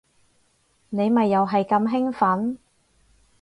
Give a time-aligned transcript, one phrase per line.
[0.89, 2.57] 你咪又係咁興奮